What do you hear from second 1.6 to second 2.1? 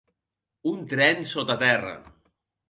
terra